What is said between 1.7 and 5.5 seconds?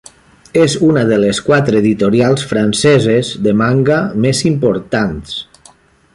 editorials franceses de manga més importants.